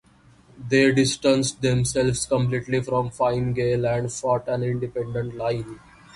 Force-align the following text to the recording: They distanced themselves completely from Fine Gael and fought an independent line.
They 0.57 0.91
distanced 0.91 1.61
themselves 1.61 2.25
completely 2.25 2.81
from 2.81 3.11
Fine 3.11 3.53
Gael 3.53 3.85
and 3.85 4.11
fought 4.11 4.47
an 4.47 4.63
independent 4.63 5.35
line. 5.35 5.79